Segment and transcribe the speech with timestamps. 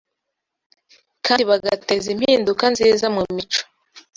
[1.25, 3.61] kandi bagateza impinduka nziza mu mico.